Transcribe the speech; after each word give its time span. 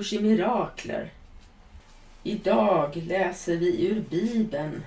Kurs 0.00 0.12
i 0.12 0.20
mirakler. 0.20 1.10
Idag 2.22 2.96
läser 2.96 3.56
vi 3.56 3.86
ur 3.86 4.00
Bibeln 4.10 4.82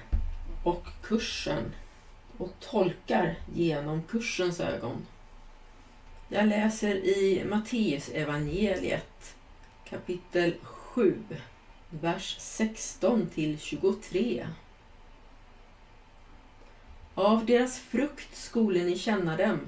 och 0.63 0.85
kursen 1.03 1.71
och 2.37 2.53
tolkar 2.59 3.35
genom 3.55 4.03
kursens 4.03 4.59
ögon. 4.59 5.05
Jag 6.29 6.47
läser 6.47 6.95
i 6.95 7.45
Matteus 7.49 8.09
evangeliet 8.09 9.35
kapitel 9.89 10.53
7, 10.63 11.23
vers 11.89 12.35
16 12.39 13.27
till 13.27 13.59
23. 13.59 14.47
Av 17.15 17.45
deras 17.45 17.79
frukt 17.79 18.35
skolen 18.35 18.85
ni 18.85 18.97
känna 18.97 19.37
dem. 19.37 19.59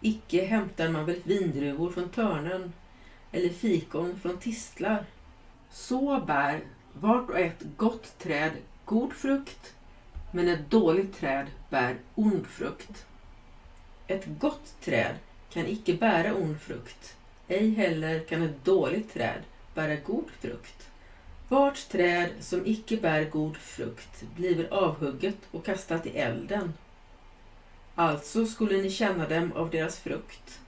Icke 0.00 0.44
hämtar 0.44 0.88
man 0.88 1.06
väl 1.06 1.20
vindruvor 1.24 1.90
från 1.90 2.08
törnen 2.08 2.72
eller 3.34 3.48
fikon 3.48 4.20
från 4.22 4.38
tistlar. 4.38 5.04
Så 5.70 6.20
bär 6.26 6.60
vart 6.92 7.30
och 7.30 7.38
ett 7.38 7.62
gott 7.76 8.18
träd 8.18 8.52
god 8.84 9.12
frukt, 9.12 9.74
men 10.32 10.48
ett 10.48 10.70
dåligt 10.70 11.16
träd 11.16 11.46
bär 11.70 11.96
ond 12.14 12.46
frukt. 12.46 13.06
Ett 14.06 14.24
gott 14.38 14.74
träd 14.80 15.14
kan 15.50 15.66
icke 15.66 15.94
bära 15.94 16.34
ond 16.34 16.60
frukt, 16.60 17.16
ej 17.48 17.70
heller 17.70 18.20
kan 18.20 18.42
ett 18.42 18.64
dåligt 18.64 19.14
träd 19.14 19.42
bära 19.74 19.96
god 19.96 20.30
frukt. 20.40 20.88
Vart 21.48 21.88
träd 21.88 22.30
som 22.40 22.66
icke 22.66 22.96
bär 22.96 23.24
god 23.24 23.56
frukt 23.56 24.24
bliver 24.36 24.72
avhugget 24.72 25.38
och 25.50 25.64
kastat 25.64 26.06
i 26.06 26.10
elden. 26.10 26.72
Alltså 27.94 28.46
skulle 28.46 28.82
ni 28.82 28.90
känna 28.90 29.28
dem 29.28 29.52
av 29.52 29.70
deras 29.70 29.98
frukt. 29.98 30.60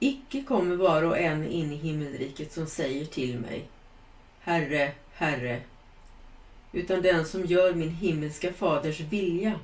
Icke 0.00 0.42
kommer 0.42 0.76
var 0.76 1.02
och 1.02 1.18
en 1.18 1.44
in 1.44 1.72
i 1.72 1.76
himmelriket 1.76 2.52
som 2.52 2.66
säger 2.66 3.04
till 3.04 3.38
mig 3.38 3.68
Herre, 4.40 4.92
Herre, 5.12 5.60
utan 6.72 7.02
den 7.02 7.24
som 7.24 7.44
gör 7.44 7.74
min 7.74 7.90
himmelska 7.90 8.52
faders 8.52 9.00
vilja. 9.00 9.60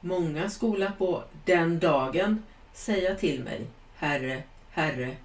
Många 0.00 0.50
skola 0.50 0.92
på 0.98 1.22
den 1.44 1.78
dagen 1.78 2.42
säga 2.72 3.14
till 3.14 3.42
mig 3.42 3.66
Herre, 3.96 4.42
Herre, 4.70 5.16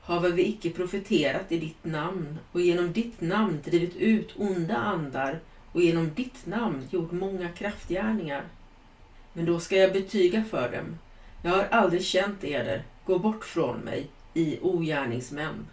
har 0.00 0.20
vi 0.20 0.48
icke 0.48 0.70
profeterat 0.70 1.52
i 1.52 1.58
ditt 1.58 1.84
namn 1.84 2.38
och 2.52 2.60
genom 2.60 2.92
ditt 2.92 3.20
namn 3.20 3.62
drivit 3.64 3.96
ut 3.96 4.34
onda 4.36 4.76
andar 4.76 5.40
och 5.72 5.82
genom 5.82 6.14
ditt 6.14 6.46
namn 6.46 6.88
gjort 6.90 7.12
många 7.12 7.48
kraftgärningar? 7.48 8.44
Men 9.32 9.44
då 9.44 9.60
ska 9.60 9.76
jag 9.76 9.92
betyga 9.92 10.44
för 10.44 10.72
dem, 10.72 10.98
jag 11.42 11.50
har 11.50 11.64
aldrig 11.64 12.04
känt 12.04 12.44
eder, 12.44 12.82
gå 13.08 13.18
bort 13.18 13.44
från 13.44 13.78
mig 13.78 14.10
i 14.34 14.58
ogärningsmän. 14.62 15.66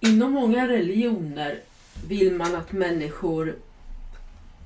Inom 0.00 0.32
många 0.32 0.68
religioner 0.68 1.60
vill 2.08 2.36
man 2.36 2.54
att 2.54 2.72
människor 2.72 3.56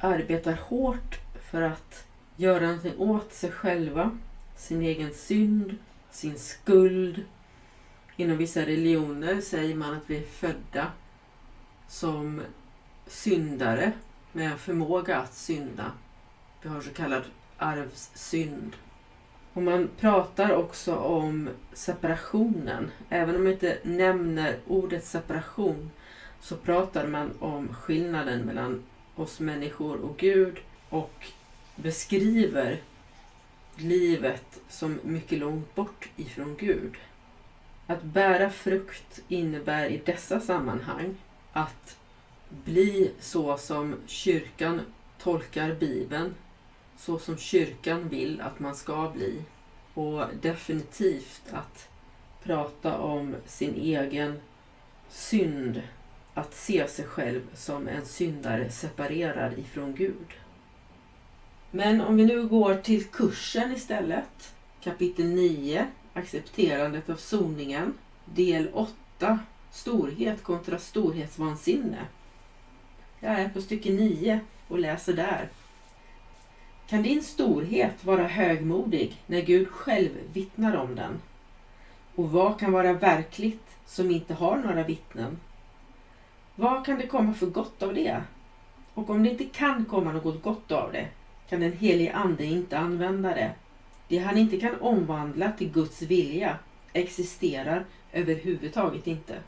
arbetar 0.01 0.53
hårt 0.53 1.19
för 1.51 1.63
att 1.63 2.05
göra 2.37 2.67
någonting 2.67 2.99
åt 2.99 3.33
sig 3.33 3.51
själva, 3.51 4.19
sin 4.57 4.83
egen 4.83 5.15
synd, 5.15 5.77
sin 6.11 6.39
skuld. 6.39 7.25
Inom 8.17 8.37
vissa 8.37 8.61
religioner 8.61 9.41
säger 9.41 9.75
man 9.75 9.95
att 9.95 10.11
vi 10.11 10.17
är 10.17 10.27
födda 10.27 10.93
som 11.89 12.43
syndare 13.07 13.93
med 14.33 14.53
en 14.53 14.59
förmåga 14.59 15.17
att 15.17 15.35
synda. 15.35 15.93
Vi 16.63 16.69
har 16.69 16.81
så 16.81 16.91
kallad 16.91 17.23
arvssynd. 17.59 18.77
Och 19.55 19.63
man 19.63 19.91
pratar 20.01 20.53
också 20.53 20.97
om 20.97 21.49
separationen. 21.73 22.91
Även 23.09 23.37
om 23.37 23.45
man 23.45 23.53
inte 23.53 23.79
nämner 23.83 24.57
ordet 24.67 25.05
separation 25.05 25.91
så 26.41 26.57
pratar 26.57 27.07
man 27.07 27.31
om 27.39 27.75
skillnaden 27.75 28.41
mellan 28.41 28.83
oss 29.17 29.41
människor 29.41 30.01
och 30.01 30.17
Gud 30.17 30.59
och 30.89 31.27
beskriver 31.77 32.81
livet 33.77 34.61
som 34.69 35.01
mycket 35.03 35.39
långt 35.39 35.75
bort 35.75 36.09
ifrån 36.17 36.57
Gud. 36.59 36.95
Att 37.87 38.03
bära 38.03 38.51
frukt 38.51 39.21
innebär 39.29 39.87
i 39.87 40.03
dessa 40.05 40.41
sammanhang 40.41 41.17
att 41.53 41.97
bli 42.65 43.13
så 43.21 43.59
som 43.59 43.95
kyrkan 44.07 44.81
tolkar 45.19 45.75
Bibeln 45.75 46.35
så 46.99 47.19
som 47.19 47.37
kyrkan 47.37 48.09
vill 48.09 48.41
att 48.41 48.61
man 48.61 48.75
ska 48.75 49.11
bli. 49.15 49.43
Och 49.95 50.25
definitivt 50.43 51.43
att 51.53 51.89
prata 52.43 52.99
om 52.99 53.35
sin 53.47 53.75
egen 53.75 54.41
synd. 55.11 55.83
Att 56.35 56.55
se 56.55 56.89
sig 56.89 57.05
själv 57.05 57.41
som 57.55 57.89
en 57.89 58.07
syndare 58.07 58.71
separerad 58.71 59.59
ifrån 59.59 59.95
Gud. 59.95 60.27
Men 61.71 62.01
om 62.01 62.17
vi 62.17 62.25
nu 62.25 62.47
går 62.49 62.75
till 62.75 63.05
kursen 63.05 63.73
istället. 63.73 64.55
Kapitel 64.83 65.27
9, 65.27 65.87
accepterandet 66.13 67.11
av 67.11 67.17
soningen. 67.17 67.95
Del 68.25 68.69
8, 68.73 69.39
storhet 69.71 70.43
kontra 70.43 70.79
storhetsvansinne. 70.79 71.99
Jag 73.21 73.41
är 73.41 73.49
på 73.49 73.61
stycke 73.61 73.93
9 73.93 74.41
och 74.69 74.79
läser 74.79 75.13
där. 75.13 75.49
Kan 76.87 77.03
din 77.03 77.23
storhet 77.23 78.05
vara 78.05 78.27
högmodig 78.27 79.23
när 79.27 79.41
Gud 79.41 79.69
själv 79.69 80.11
vittnar 80.33 80.77
om 80.77 80.95
den? 80.95 81.21
Och 82.15 82.31
vad 82.31 82.59
kan 82.59 82.73
vara 82.73 82.93
verkligt 82.93 83.77
som 83.87 84.11
inte 84.11 84.35
har 84.35 84.57
några 84.57 84.83
vittnen? 84.83 85.37
Vad 86.55 86.87
kan 86.87 86.99
det 86.99 87.07
komma 87.07 87.35
för 87.35 87.47
gott 87.47 87.83
av 87.83 87.95
det? 87.95 88.23
Och 88.95 89.11
om 89.11 89.23
det 89.23 89.31
inte 89.31 89.45
kan 89.45 89.85
komma 89.85 90.13
något 90.13 90.43
gott 90.43 90.73
av 90.73 90.93
det 90.93 91.09
kan 91.49 91.61
den 91.61 91.73
helige 91.73 92.13
Ande 92.13 92.45
inte 92.45 92.79
använda 92.79 93.35
det. 93.35 93.53
Det 94.09 94.19
han 94.19 94.39
inte 94.39 94.61
kan 94.61 94.81
omvandla 94.81 95.53
till 95.53 95.73
Guds 95.73 96.03
vilja 96.03 96.59
existerar 96.93 97.85
överhuvudtaget 98.13 99.07
inte. 99.07 99.39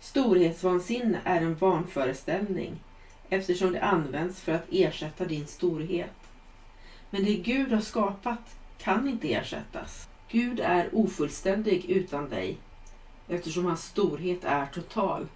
Storhetsvansinne 0.00 1.18
är 1.24 1.40
en 1.40 1.54
vanföreställning 1.54 2.72
eftersom 3.28 3.72
det 3.72 3.80
används 3.80 4.40
för 4.40 4.52
att 4.52 4.66
ersätta 4.70 5.24
din 5.24 5.46
storhet. 5.46 6.21
Men 7.14 7.24
det 7.24 7.34
Gud 7.34 7.72
har 7.72 7.80
skapat 7.80 8.56
kan 8.78 9.08
inte 9.08 9.32
ersättas. 9.32 10.08
Gud 10.28 10.60
är 10.60 10.94
ofullständig 10.94 11.84
utan 11.90 12.28
dig 12.28 12.58
eftersom 13.28 13.64
hans 13.64 13.84
storhet 13.84 14.44
är 14.44 14.66
total 14.66 15.26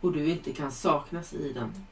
och 0.00 0.12
du 0.12 0.26
inte 0.26 0.52
kan 0.52 0.72
saknas 0.72 1.34
i 1.34 1.52
den. 1.52 1.86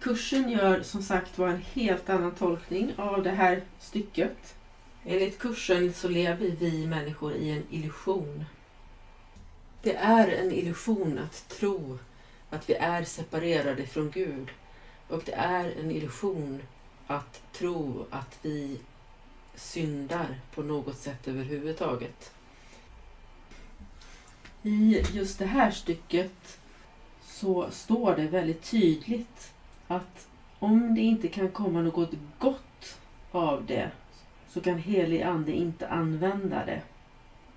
Kursen 0.00 0.50
gör 0.50 0.82
som 0.82 1.02
sagt 1.02 1.38
var 1.38 1.48
en 1.48 1.62
helt 1.72 2.10
annan 2.10 2.34
tolkning 2.34 2.92
av 2.96 3.22
det 3.22 3.30
här 3.30 3.62
stycket. 3.78 4.54
Enligt 5.04 5.38
kursen 5.38 5.92
så 5.92 6.08
lever 6.08 6.56
vi 6.58 6.86
människor 6.86 7.32
i 7.32 7.50
en 7.50 7.62
illusion. 7.70 8.44
Det 9.82 9.96
är 9.96 10.28
en 10.28 10.52
illusion 10.52 11.18
att 11.18 11.48
tro 11.48 11.98
att 12.50 12.70
vi 12.70 12.74
är 12.74 13.04
separerade 13.04 13.86
från 13.86 14.10
Gud. 14.10 14.48
Och 15.08 15.22
det 15.26 15.34
är 15.34 15.74
en 15.80 15.90
illusion 15.90 16.62
att 17.06 17.42
tro 17.52 18.06
att 18.10 18.38
vi 18.42 18.80
syndar 19.54 20.40
på 20.54 20.62
något 20.62 20.98
sätt 20.98 21.28
överhuvudtaget. 21.28 22.32
I 24.62 25.02
just 25.12 25.38
det 25.38 25.46
här 25.46 25.70
stycket 25.70 26.58
så 27.22 27.70
står 27.70 28.16
det 28.16 28.26
väldigt 28.26 28.62
tydligt 28.62 29.52
att 29.88 30.28
om 30.58 30.94
det 30.94 31.00
inte 31.00 31.28
kan 31.28 31.50
komma 31.50 31.82
något 31.82 32.10
gott 32.38 32.98
av 33.30 33.66
det 33.66 33.90
så 34.48 34.60
kan 34.60 34.78
helig 34.78 35.22
ande 35.22 35.52
inte 35.52 35.88
använda 35.88 36.64
det. 36.64 36.82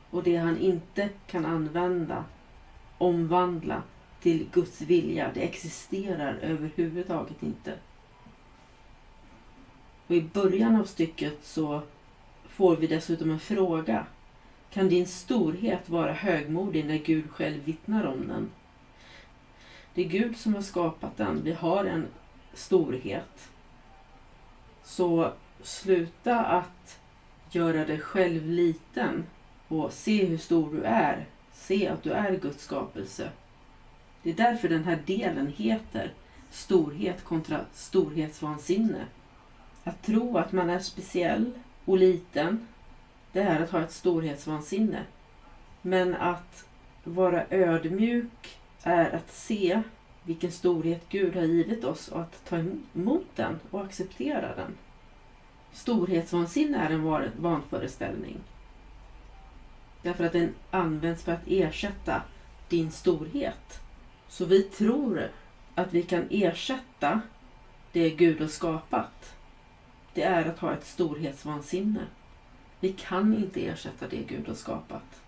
Och 0.10 0.24
det 0.24 0.36
han 0.36 0.58
inte 0.58 1.10
kan 1.28 1.46
använda, 1.46 2.26
omvandla 2.98 3.84
till 4.22 4.48
Guds 4.52 4.82
vilja, 4.82 5.32
det 5.34 5.42
existerar 5.42 6.34
överhuvudtaget 6.42 7.44
inte. 7.44 7.74
Och 10.10 10.16
I 10.16 10.22
början 10.22 10.76
av 10.76 10.86
stycket 10.86 11.38
så 11.42 11.82
får 12.50 12.76
vi 12.76 12.88
dessutom 12.88 13.32
en 13.32 13.40
fråga. 13.40 14.06
Kan 14.72 14.90
din 14.90 15.08
storhet 15.08 15.90
vara 15.90 16.14
högmodig 16.14 16.86
när 16.86 16.98
Gud 16.98 17.30
själv 17.30 17.64
vittnar 17.64 18.06
om 18.06 18.28
den? 18.28 18.50
Det 19.94 20.06
är 20.06 20.10
Gud 20.10 20.38
som 20.38 20.56
har 20.56 20.62
skapat 20.62 21.18
den. 21.18 21.44
Vi 21.44 21.52
har 21.52 21.86
en 21.86 22.08
storhet. 22.54 23.50
Så 24.84 25.34
sluta 25.62 26.40
att 26.40 27.00
göra 27.52 27.86
dig 27.86 28.00
själv 28.00 28.46
liten 28.46 29.26
och 29.68 29.94
se 29.94 30.26
hur 30.26 30.38
stor 30.38 30.74
du 30.74 30.84
är. 30.84 31.26
Se 31.54 31.88
att 31.88 32.04
du 32.04 32.12
är 32.12 32.38
Guds 32.38 32.64
skapelse. 32.64 33.30
Det 34.24 34.30
är 34.30 34.36
därför 34.36 34.70
den 34.70 34.84
här 34.84 35.00
delen 35.06 35.54
heter 35.58 36.14
storhet 36.52 37.24
kontra 37.24 37.60
storhetsvansinne. 37.74 39.06
Att 39.90 40.02
tro 40.02 40.38
att 40.38 40.52
man 40.52 40.70
är 40.70 40.80
speciell 40.80 41.52
och 41.86 41.98
liten, 41.98 42.68
det 43.32 43.42
är 43.42 43.64
att 43.64 43.70
ha 43.70 43.82
ett 43.82 43.92
storhetsvansinne. 43.92 45.04
Men 45.82 46.16
att 46.16 46.66
vara 47.04 47.46
ödmjuk 47.50 48.60
är 48.84 49.16
att 49.16 49.32
se 49.32 49.82
vilken 50.24 50.52
storhet 50.52 51.10
Gud 51.10 51.36
har 51.36 51.44
givit 51.44 51.84
oss 51.84 52.08
och 52.08 52.22
att 52.22 52.46
ta 52.46 52.58
emot 52.94 53.26
den 53.36 53.60
och 53.72 53.84
acceptera 53.84 54.56
den. 54.56 54.78
Storhetsvansinne 55.72 56.78
är 56.78 56.90
en 56.90 57.32
vanföreställning. 57.38 58.38
Därför 60.02 60.24
att 60.24 60.34
den 60.34 60.54
används 60.72 61.24
för 61.24 61.32
att 61.32 61.48
ersätta 61.48 62.22
din 62.68 62.92
storhet. 62.92 63.82
Så 64.28 64.46
vi 64.46 64.64
tror 64.64 65.28
att 65.76 65.94
vi 65.94 66.04
kan 66.04 66.28
ersätta 66.30 67.22
det 67.92 68.10
Gud 68.10 68.42
har 68.42 68.48
skapat. 68.48 69.36
Det 70.14 70.24
är 70.24 70.46
att 70.46 70.60
ha 70.60 70.74
ett 70.74 70.86
storhetsvansinne. 70.86 72.06
Vi 72.80 72.92
kan 72.92 73.34
inte 73.34 73.68
ersätta 73.68 74.08
det 74.08 74.24
Gud 74.24 74.48
har 74.48 74.56
skapat. 74.56 75.22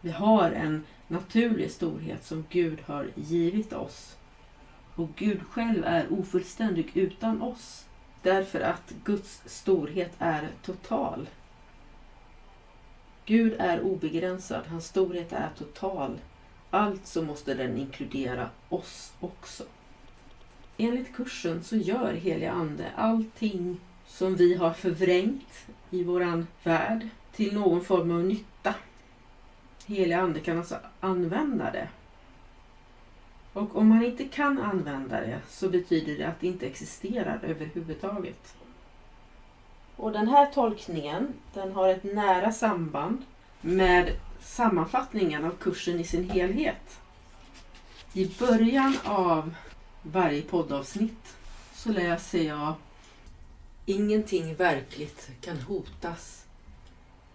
Vi 0.00 0.10
har 0.10 0.50
en 0.50 0.84
naturlig 1.08 1.70
storhet 1.70 2.24
som 2.24 2.44
Gud 2.50 2.80
har 2.86 3.06
givit 3.14 3.72
oss. 3.72 4.16
Och 4.94 5.08
Gud 5.16 5.42
själv 5.50 5.84
är 5.84 6.12
ofullständig 6.12 6.90
utan 6.94 7.42
oss. 7.42 7.86
Därför 8.22 8.60
att 8.60 8.94
Guds 9.04 9.42
storhet 9.46 10.12
är 10.18 10.48
total. 10.62 11.28
Gud 13.24 13.54
är 13.58 13.80
obegränsad, 13.80 14.66
hans 14.66 14.86
storhet 14.86 15.32
är 15.32 15.50
total. 15.58 16.18
Alltså 16.70 17.22
måste 17.22 17.54
den 17.54 17.78
inkludera 17.78 18.50
oss 18.68 19.12
också. 19.20 19.64
Enligt 20.80 21.14
kursen 21.14 21.64
så 21.64 21.76
gör 21.76 22.12
heliga 22.12 22.52
Ande 22.52 22.92
allting 22.96 23.80
som 24.06 24.36
vi 24.36 24.54
har 24.54 24.72
förvrängt 24.72 25.66
i 25.90 26.04
våran 26.04 26.46
värld 26.62 27.08
till 27.32 27.54
någon 27.54 27.84
form 27.84 28.10
av 28.10 28.24
nytta. 28.24 28.74
Heliga 29.86 30.20
Ande 30.20 30.40
kan 30.40 30.58
alltså 30.58 30.76
använda 31.00 31.70
det. 31.70 31.88
Och 33.52 33.76
om 33.76 33.88
man 33.88 34.04
inte 34.04 34.24
kan 34.24 34.58
använda 34.58 35.20
det 35.20 35.40
så 35.48 35.68
betyder 35.68 36.18
det 36.18 36.24
att 36.24 36.40
det 36.40 36.46
inte 36.46 36.66
existerar 36.66 37.40
överhuvudtaget. 37.42 38.54
Och 39.96 40.12
den 40.12 40.28
här 40.28 40.46
tolkningen 40.46 41.32
den 41.54 41.72
har 41.72 41.88
ett 41.88 42.04
nära 42.04 42.52
samband 42.52 43.22
med 43.60 44.12
sammanfattningen 44.40 45.44
av 45.44 45.50
kursen 45.50 46.00
i 46.00 46.04
sin 46.04 46.30
helhet. 46.30 47.00
I 48.12 48.32
början 48.38 48.96
av 49.04 49.54
varje 50.02 50.42
poddavsnitt 50.42 51.36
så 51.74 51.92
läser 51.92 52.42
jag 52.42 52.74
Ingenting 53.90 54.54
verkligt 54.54 55.30
kan 55.40 55.56
hotas. 55.56 56.44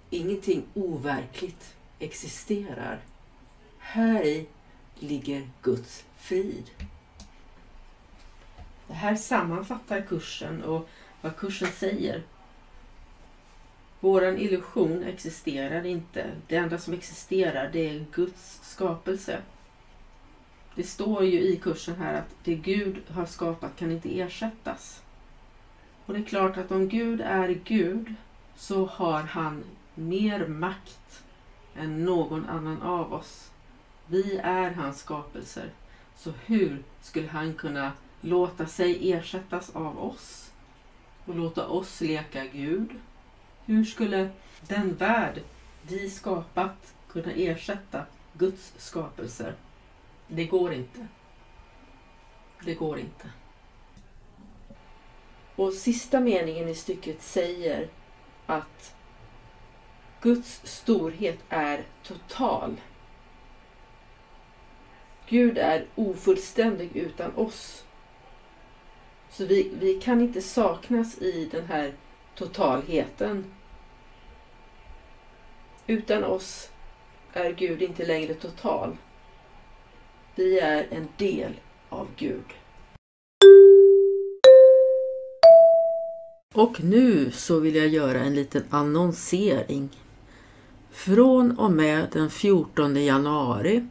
Ingenting 0.09 0.63
overkligt 0.73 1.75
existerar. 1.99 2.99
Här 3.77 4.23
i 4.23 4.47
ligger 4.99 5.49
Guds 5.61 6.05
frid. 6.17 6.69
Det 8.87 8.93
här 8.93 9.15
sammanfattar 9.15 10.01
kursen 10.01 10.63
och 10.63 10.89
vad 11.21 11.37
kursen 11.37 11.71
säger. 11.71 12.23
Våran 13.99 14.37
illusion 14.37 15.03
existerar 15.03 15.85
inte. 15.85 16.31
Det 16.47 16.55
enda 16.55 16.77
som 16.77 16.93
existerar 16.93 17.69
det 17.73 17.89
är 17.89 18.05
Guds 18.11 18.59
skapelse. 18.63 19.41
Det 20.75 20.83
står 20.83 21.23
ju 21.23 21.39
i 21.39 21.55
kursen 21.55 21.95
här 21.95 22.13
att 22.13 22.35
det 22.43 22.55
Gud 22.55 23.01
har 23.09 23.25
skapat 23.25 23.75
kan 23.75 23.91
inte 23.91 24.19
ersättas. 24.19 25.01
Och 26.05 26.13
det 26.13 26.19
är 26.19 26.23
klart 26.23 26.57
att 26.57 26.71
om 26.71 26.89
Gud 26.89 27.21
är 27.21 27.49
Gud 27.63 28.15
så 28.55 28.85
har 28.85 29.21
han 29.21 29.63
mer 29.95 30.47
makt 30.47 31.23
än 31.75 32.05
någon 32.05 32.45
annan 32.49 32.81
av 32.81 33.13
oss. 33.13 33.51
Vi 34.07 34.37
är 34.37 34.71
hans 34.71 34.99
skapelser. 34.99 35.69
Så 36.15 36.31
hur 36.45 36.83
skulle 37.01 37.27
han 37.27 37.53
kunna 37.53 37.91
låta 38.21 38.65
sig 38.65 39.11
ersättas 39.11 39.69
av 39.75 40.03
oss 40.03 40.51
och 41.25 41.35
låta 41.35 41.67
oss 41.67 42.01
leka 42.01 42.45
Gud? 42.45 42.89
Hur 43.65 43.85
skulle 43.85 44.29
den 44.67 44.95
värld 44.95 45.41
vi 45.81 46.09
skapat 46.09 46.93
kunna 47.09 47.31
ersätta 47.31 48.05
Guds 48.33 48.73
skapelser? 48.77 49.55
Det 50.35 50.45
går 50.45 50.73
inte. 50.73 51.07
Det 52.65 52.73
går 52.73 52.99
inte. 52.99 53.29
Och 55.55 55.73
sista 55.73 56.19
meningen 56.19 56.69
i 56.69 56.75
stycket 56.75 57.21
säger 57.21 57.89
att 58.45 58.95
Guds 60.21 60.61
storhet 60.63 61.39
är 61.49 61.83
total. 62.03 62.81
Gud 65.27 65.57
är 65.57 65.85
ofullständig 65.95 66.95
utan 66.95 67.35
oss. 67.35 67.85
Så 69.29 69.45
vi, 69.45 69.71
vi 69.79 70.01
kan 70.01 70.21
inte 70.21 70.41
saknas 70.41 71.17
i 71.17 71.49
den 71.51 71.65
här 71.65 71.93
totalheten. 72.35 73.53
Utan 75.87 76.23
oss 76.23 76.71
är 77.33 77.51
Gud 77.51 77.81
inte 77.81 78.05
längre 78.05 78.33
total. 78.33 78.97
Vi 80.35 80.59
är 80.59 80.87
en 80.89 81.07
del 81.17 81.51
av 81.89 82.07
Gud. 82.17 82.43
Och 86.53 86.83
nu 86.83 87.31
så 87.31 87.59
vill 87.59 87.75
jag 87.75 87.87
göra 87.87 88.19
en 88.19 88.35
liten 88.35 88.63
annonsering. 88.69 89.89
Från 90.91 91.59
och 91.59 91.71
med 91.71 92.07
den 92.13 92.29
14 92.29 92.95
januari 93.05 93.87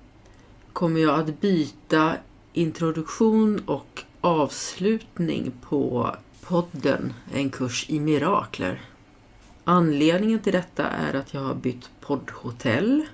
kommer 0.72 1.00
jag 1.00 1.20
att 1.20 1.40
byta 1.40 2.16
introduktion 2.52 3.62
och 3.66 4.02
avslutning 4.20 5.52
på 5.68 6.16
podden 6.40 7.12
En 7.34 7.50
kurs 7.50 7.86
i 7.90 8.00
mirakler. 8.00 8.80
Anledningen 9.64 10.38
till 10.38 10.52
detta 10.52 10.88
är 10.88 11.14
att 11.14 11.34
jag 11.34 11.40
har 11.40 11.54
bytt 11.54 11.90
poddhotell. 12.00 13.06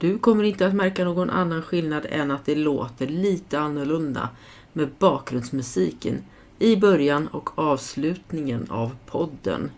Du 0.00 0.18
kommer 0.18 0.44
inte 0.44 0.66
att 0.66 0.74
märka 0.74 1.04
någon 1.04 1.30
annan 1.30 1.62
skillnad 1.62 2.06
än 2.10 2.30
att 2.30 2.46
det 2.46 2.54
låter 2.54 3.06
lite 3.06 3.58
annorlunda 3.58 4.28
med 4.72 4.88
bakgrundsmusiken 4.98 6.24
i 6.58 6.76
början 6.76 7.28
och 7.28 7.58
avslutningen 7.58 8.66
av 8.70 8.96
podden. 9.06 9.70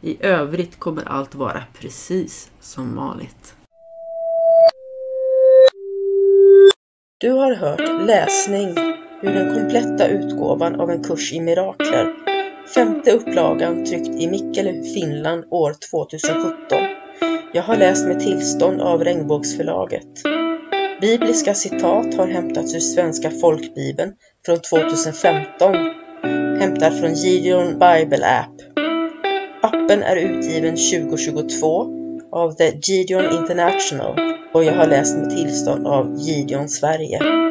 I 0.00 0.26
övrigt 0.26 0.78
kommer 0.78 1.08
allt 1.08 1.34
vara 1.34 1.62
precis 1.80 2.50
som 2.60 2.96
vanligt. 2.96 3.54
Du 7.20 7.30
har 7.30 7.54
hört 7.54 8.06
läsning 8.06 8.68
ur 9.22 9.34
den 9.34 9.54
kompletta 9.54 10.08
utgåvan 10.08 10.80
av 10.80 10.90
en 10.90 11.04
kurs 11.04 11.32
i 11.32 11.40
mirakler. 11.40 12.14
Femte 12.74 13.12
upplagan 13.12 13.84
tryckt 13.84 14.08
i 14.08 14.28
Mikkeli, 14.30 14.94
Finland 14.94 15.44
år 15.50 15.74
2017. 15.90 16.97
Jag 17.52 17.62
har 17.62 17.76
läst 17.76 18.06
med 18.06 18.20
tillstånd 18.20 18.80
av 18.80 19.04
Regnbågsförlaget. 19.04 20.08
Bibliska 21.00 21.54
citat 21.54 22.14
har 22.14 22.26
hämtats 22.26 22.74
ur 22.74 22.80
Svenska 22.80 23.30
folkbibeln 23.30 24.12
från 24.46 24.58
2015, 24.58 25.74
hämtad 26.60 27.00
från 27.00 27.14
Gideon 27.14 27.66
Bible 27.66 28.26
App. 28.26 28.54
Appen 29.62 30.02
är 30.02 30.16
utgiven 30.16 30.76
2022 30.76 31.86
av 32.32 32.52
The 32.52 32.72
Gideon 32.82 33.38
International 33.40 34.18
och 34.52 34.64
jag 34.64 34.74
har 34.74 34.86
läst 34.86 35.16
med 35.18 35.30
tillstånd 35.30 35.86
av 35.86 36.16
Gideon 36.18 36.68
Sverige. 36.68 37.47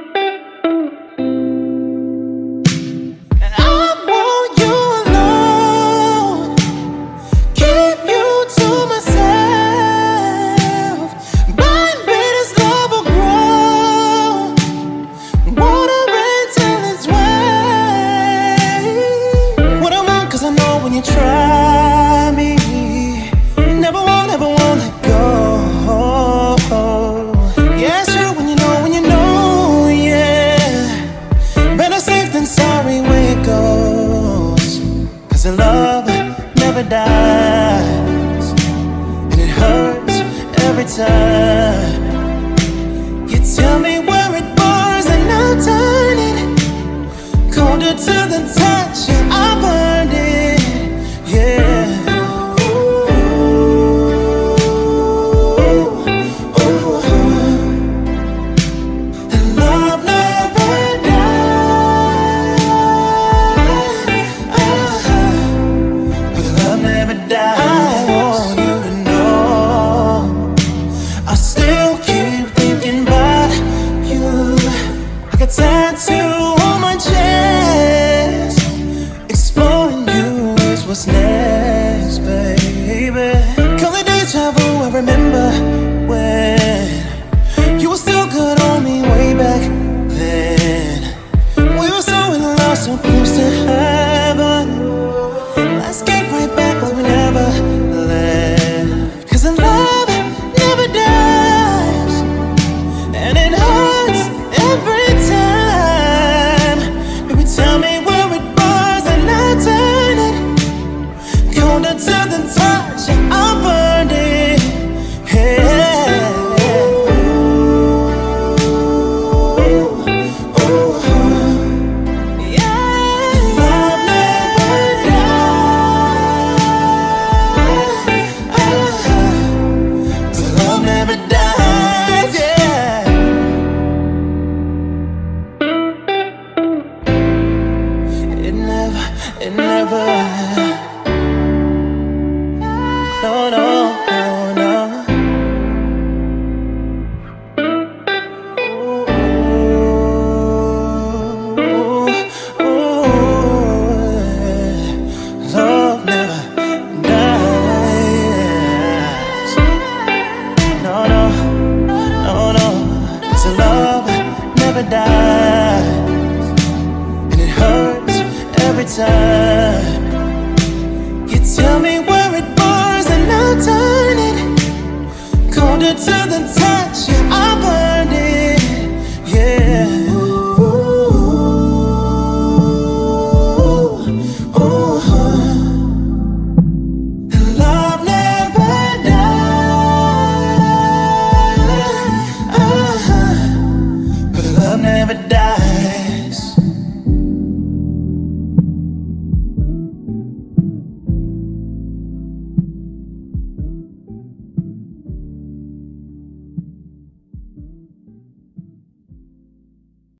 Next, 81.05 82.19
baby. 82.19 83.31
Call 83.79 83.93
it 83.95 84.05
day 84.07 84.25
travel, 84.31 84.81
I 84.81 84.89
remember. 84.89 85.76